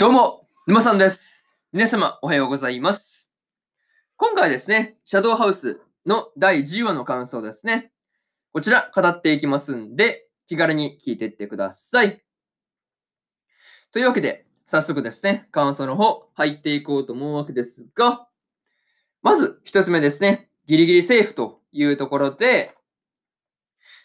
[0.00, 1.44] どうも、沼さんです。
[1.72, 3.32] 皆様、おはようございます。
[4.16, 7.90] 今回ですね、シャドウハウスの第10話の感想ですね。
[8.52, 12.22] こちら、語っていきますんで、気軽に聞いていってください。
[13.90, 18.28] というわけで、早速ですね、感想の方、入っていこうと思うわけですが、
[19.22, 22.76] まず、一つ目ですね、ギリギリセーフというところで、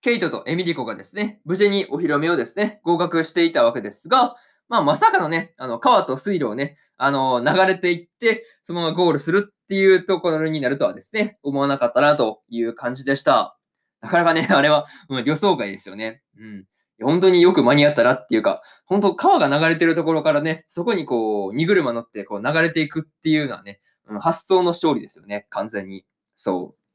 [0.00, 4.34] ケイトとエミリコがですね、無事にお披露目をですね、合格していたわけですが、
[4.68, 13.56] まあ、まさかのね、あの、川と水路をね、あの、流れていって、そのままゴールするっていうところになるとはですね、思わなかったなという感じでした。
[14.00, 16.22] なかなかね、 あれは、うん、予想外ですよね。
[16.38, 16.64] うん。
[17.02, 26.06] 本当によく間に合ったなっていうか、本当川が流れてるところからね、そこにこう、荷車乗ってこう流れていくっていうのはね、うん、発想の勝利ですよね、完全に。
[26.36, 26.85] そう。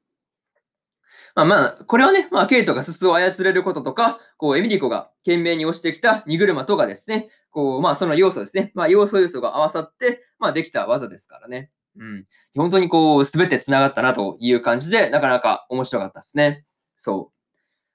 [1.36, 8.72] まあまあ、これはね、まあ、ケイトがススを操れることとか、こう、エミリコが懸命に押してきた荷車とかですね、こう、まあ、その要素ですね。
[8.76, 11.72] まあ、要素要素が合わさって、まあ、できた技ですからね。
[11.98, 12.26] うん。
[12.56, 16.66] 本当にこう、すべて繋がったなという感じで、なかなか面白かったですね。
[16.96, 17.42] そう。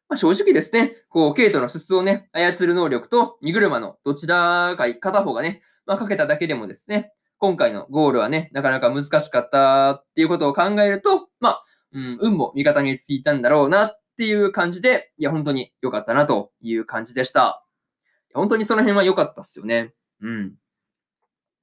[0.09, 11.65] まあ、正直ですね、こう、ケイトのススをね、操る能力と荷車のどちらか片方がね、まあ、かけただけでもですね、今回のゴールはね、なかなか難しかったっていうことを考えると、まあ、
[11.97, 17.65] うん、運も味方についたんだろうなっていう感じで、いや、本当に良かったなという感じでした。
[18.35, 19.95] 本当にその辺は良かったっすよね。
[20.21, 20.53] うん。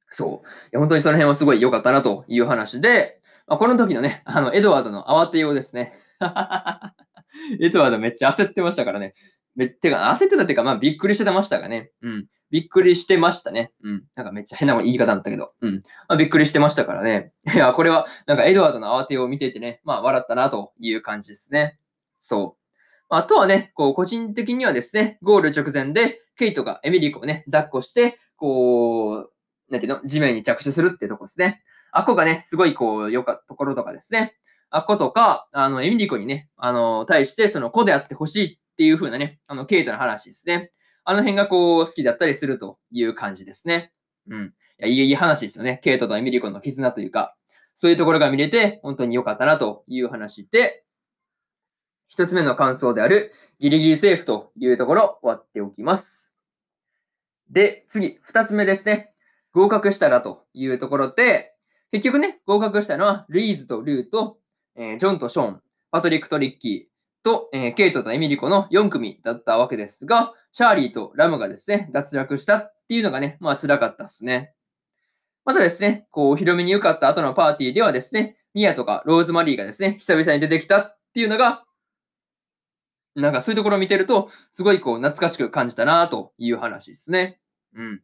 [0.09, 0.47] そう。
[0.47, 5.93] いや本当にその辺はすごい良かったなという話で、まあ、この時のね、あの、エドワードの慌てようですね。
[7.61, 9.13] エドワードめっちゃ焦ってましたからね。
[9.55, 11.91] めてか、焦ってたっていうか、まあ、びっくりしてましたがね。
[12.01, 12.25] うん。
[12.53, 13.71] びっくりしてましたね。
[13.83, 14.03] うん。
[14.15, 15.53] なんかめっちゃ変な言い方だったけど。
[15.61, 15.81] うん。
[16.07, 17.33] まあ、びっくりしてましたからね。
[17.51, 21.79] いや、これは、なんかエドワードの慌てを見ていてね、まあ、笑ったなという感じですね。
[22.21, 22.63] そう。
[23.09, 29.31] あとはね、こう、個人的にはですね、ゴール直前で、ケイトがエミリコをね、抱っこして、こう、
[29.71, 31.63] なんていうの、地面に着地するってとこですね。
[31.91, 34.35] あっこがね、すごいこう、良かったところとかですね。
[34.69, 40.69] あっことか、あの、エミリコにね、あの、対して、その子であってほしいっていう風なね、あの、ケイトの話ですね。
[41.05, 43.91] あの辺がこう、好きだったりするという感じですね。
[44.29, 44.53] うん。
[44.79, 45.79] いや、いい話ですよね。
[45.83, 47.35] ケイトとエミリコの絆というか、
[47.75, 50.83] そういうところが見れて、本当に良かったなという話で、
[52.07, 56.33] 一つ目の感想である、ギリギリセーフというところ、終わっておきます。
[57.49, 59.11] で、次、二つ目ですね。
[59.51, 61.53] 合格したらというところで、
[61.91, 64.37] 結局ね、合格したのは、ルイーズとルーと、
[64.75, 74.53] えージョンとショーン、パトリックとリッキーと、えーケイトとエミリコの4組だったわけですが、シャーリーとラムがですね、脱落したっていうのがね、まあ辛かったですね。
[75.45, 81.65] またですね、こう、お披露目に受かった後のパーティーではですね、ミアとかローズマリーがですね、久々に出てきたっていうのが、
[83.15, 87.39] なんかそういうところを見てると、すごいこう、懐かしく感じたなという話ですね。
[87.75, 88.01] うん。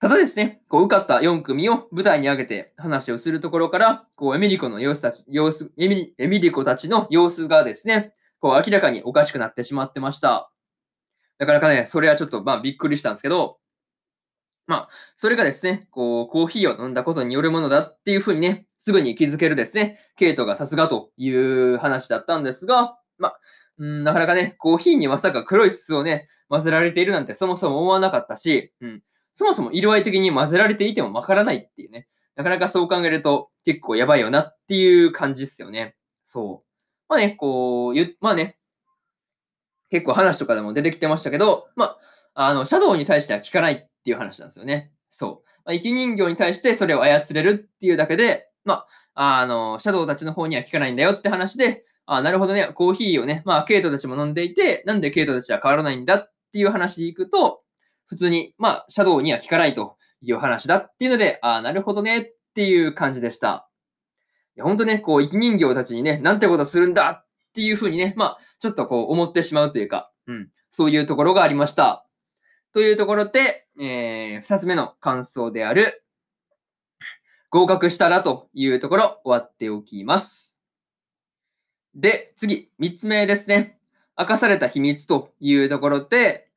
[0.00, 10.51] ただですね、こう、受かった4組を舞台に上げて話をするところから、こう、エミリコの様子たち、様子、エミエミリコたちの様子がですね、こう、明らかにおかしくなってしまってました。
[11.38, 13.58] なかなかね、それはちょっと、まあ、びっくりしたんですけど、
[14.66, 23.40] まあ、それがですね、こう、コーヒーを飲んだことによるものだっていうふうにね、すぐに気づけるですね、ケイトがさすがという話だったんですが、まあ、
[23.78, 29.02] うん、なかなかね、コーヒーにまさか黒い筒をね、混ぜられているなんてそもそも思わなかったし、うん、
[29.34, 35.96] そもそも色合い的に混ぜられていてもわからないっていうね、なかなかそう考えると結構やばいよなっていう感じですよね。
[36.24, 36.68] そう。
[37.08, 38.58] まあね、こう、ゆまあね、
[39.92, 41.96] 結構話とかでも出てきてましたけど、ま
[42.34, 44.90] あ、あの、シャドウに対しては効かないっていう話なんですよね。
[45.10, 45.48] そう。
[45.66, 57.60] まあ、生き人形に対してそれを操れるっていうだけで、まあ、あの、シャドウたちの方には効かないんだよって話で、あなるほどね、コーヒーをね、まあ、ケイトたちも飲んでいて、なんでケイトたちは変わらないんだっていう話でいくと、
[58.06, 63.68] 普通に、まあ、シャドウには効かないという話だっていうので、ああなるほどねっていう感じでした。
[64.56, 72.06] いや、ほんとね、こう、生き人形たちにね、なんてことするんだっていうふうにね、まあ、ちょっとこう、思ってしまうというか、うん、そういうところがありました。
[72.72, 76.02] というところで、えー、二つ目の感想である、
[77.50, 80.58] 合格したらというところ、終わっておきます。
[81.94, 83.78] で、次、三つ目ですね。
[84.18, 86.48] 明かされた秘密というところで、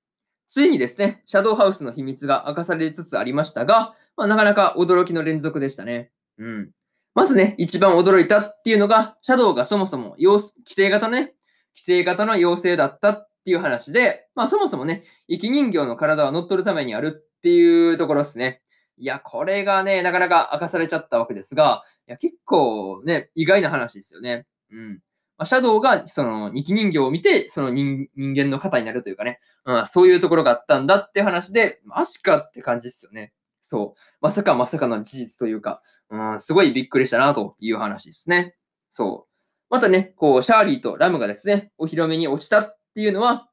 [0.48, 6.12] ついにですね、シャドウハウスの秘密が明かされつつありましたが、まあ、なかなか驚きの連続でしたね。
[6.38, 6.72] うん。
[7.16, 11.34] まずね、一番驚いたっていうのが、シャドウがそもそも陽規制型ね、
[11.74, 18.62] 規制型の妖精だったっていう話で、まあそもそもね、生き人形の体は乗っ取るためにあるっていうところですね。
[18.98, 24.46] いや、これがね、なかなか明かされちゃったわけですが、いや、結構ね、意外な話ですよね。
[24.72, 24.94] うん。
[25.38, 33.32] まあ、シャドウがその生き人形を見て、その人間の方になるというかね、うん、そういうところがあったんだって話で、マジかって感じですよね。
[33.62, 34.00] そう。
[34.22, 38.56] まさかまさかの事実というか、うん、すごいびっくりしたなという話ですね。
[38.92, 39.36] そう。
[39.70, 43.50] またね、こう、シャーリーとラムがですね、お披露目に落ちたっていうのは、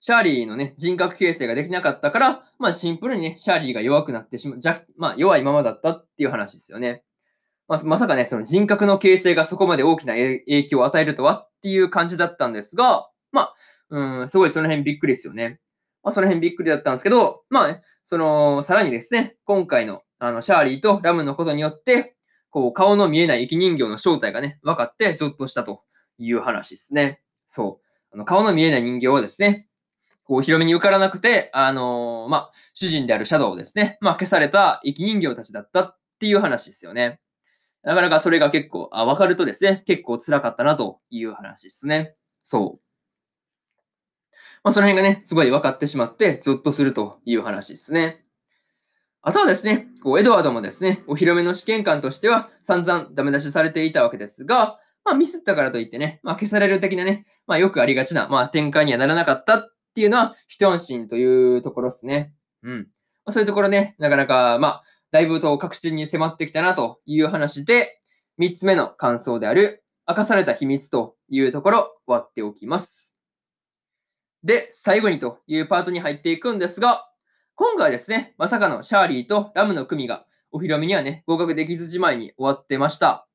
[0.00, 4.60] シャーリーのね、人格形成ができなかったから、まあシンプルにね、シャーリーが弱くなってしまう、
[4.96, 7.04] まあ弱いままだったっていう話ですよね。
[7.68, 13.54] まあ、まさかね、その人格の形成がそこまで大きな影響を与えるとはっていう感じだったんですが、まあ、
[13.90, 15.60] うん、すごいその辺びっくりですよね。
[16.02, 22.14] まあその辺びっくりだったんですけど、まあね、その、さらにですね、今回の、あの、シャーリーとラムのことによって、
[22.48, 25.82] こう、顔の見えない生き人形の正体がね、分かってゾッとしたと
[26.16, 27.20] いう話ですね。
[27.48, 28.14] そう。
[28.14, 29.66] あの顔の見えない人形はですね、
[30.22, 37.18] こう、広めに受からなくて、あのー、まあ、主人であるシャドウですね、まあ、消された生き人形たちだったっていう話ですよね。
[37.82, 42.14] なかなかそれが結構、あ、分かるとですね、結構辛かったなという話ですね。
[42.44, 42.80] そう。
[44.62, 48.21] まあ、その辺がね、すごい分かってしまって、ゾッとするという話ですね。
[49.24, 62.32] あとはですね、こうエドワードもですね、お披露目の試験官としては散々ダメ出しされていたわけですが、まあミスったからといってね、まあ消される的なね、まあよくありがちな、まあ展開にはならなかったっていうのは一安心というところですね。
[62.64, 62.78] うん。
[63.24, 64.82] まあ、そういうところね、なかなか、まあ、
[65.12, 68.00] だいぶと確信に迫ってきたなという話で、
[68.38, 73.14] 三つ目の感想である、明かされた秘密というところ、終わっておきます。
[74.42, 77.11] で、最後にというパートに入っていくんですが、
[77.54, 83.26] 今回はですね、まさかのシャーリーとラムの組がお披露目にはね、合格できずじまいに終わってました。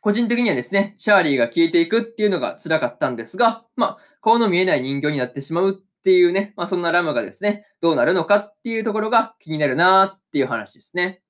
[0.00, 11.20] 個人的にはですね、シャーリーが消えていくっていうのが辛かったんですが、まあ、顔の見えない人形になってしまうっていうね、まあ、そんなラムがですね、どうなるのかっていうところが気になるなっていう話ですね。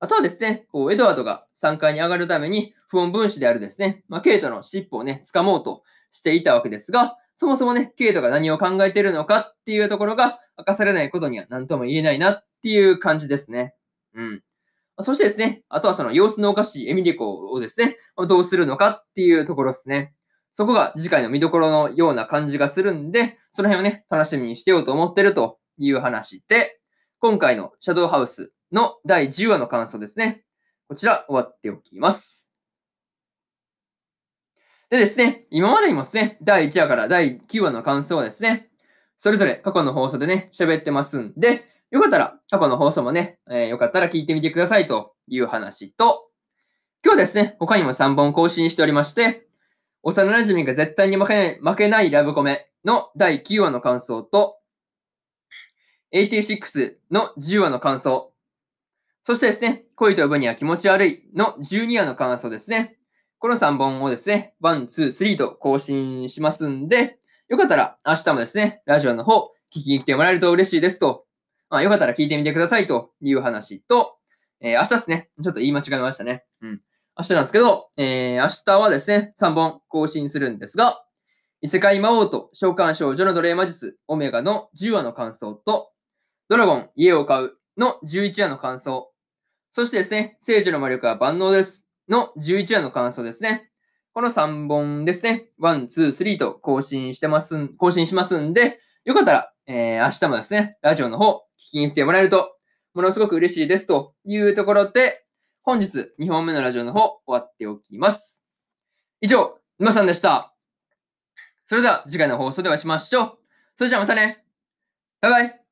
[0.00, 13.74] あとはですね、こう、エドワードが3階に上がるために、不穏分子であるですね、まあ、ケイトの尻尾をね、掴もうとしていたわけですが、そもそもね、ケイトが何を考えているのかっていうところが明かされないことには何とも言えないなっていう感じですね。
[14.14, 14.42] うん。
[15.00, 17.98] そしてですね、あとはその様子のおかしいエミリコをですね、
[18.28, 20.14] どうするのかっていうところですね。
[20.52, 26.80] そこが次回の見どころのような感じがするんで、その辺をね、楽しみにしてようと思ってるという話で、
[27.18, 30.44] 今回のシャドウハウスの第10話の感想ですね。
[30.88, 32.45] こちら終わっておきます。
[34.88, 38.70] でですね、今までにもですね、第1話から第9話の感想はですね、
[39.18, 46.28] それぞれ過去の放送でね、喋ってますんで、よかったら過去の放送もね、えー、よかったら聞いてみてくださいという話と、
[47.04, 49.48] 今日ですね、他にも3本更新しておりまして、
[50.04, 54.58] 幼馴染が絶対に負けない負けないラブコメの第9話の感想と、
[56.12, 58.32] 86の10話の感想、
[59.24, 62.95] そしてですね、恋と呼ぶには気持ち悪いの12話の感想ですね。
[63.38, 67.18] この3本をですね、1、2、3と更新しますんで、
[67.48, 71.26] よかったら明日もですね、ラジオの方、聞きに来てもらえると嬉しいですと、
[71.68, 74.16] まあ、よかったら聞いてみてくださいという話と、
[74.60, 76.44] えー、明日ですね、ちょっと言い間違えましたね。
[76.62, 76.80] うん。
[77.18, 81.04] 明日なんですけど、えー、明日はですね、3本更新するんですが、
[81.60, 85.92] 異世界魔王と召喚少女の奴隷魔術、オメガの10話の感想と、
[86.48, 89.12] ドラゴン、家を買うの11話の感想、
[89.72, 91.85] そしてですね、聖女の魔力は万能です。
[92.08, 93.70] の11話の感想ですね。
[94.12, 95.48] この3本ですね。
[95.60, 102.56] 1、2、3と更新してます、更新しますんで、よかったら、えー、明日もですね、ラジオの方、聞きに来てもらえると、
[102.94, 105.26] ものすごく嬉しいですというところで、
[105.62, 108.42] 本日2本目のラジオの方、終わっておきます。
[109.20, 110.54] 以上、沼さんでした。
[111.66, 113.38] それでは次回の放送でお会いしましょう。
[113.76, 114.44] それじゃあまたね。
[115.20, 115.65] バイバイ。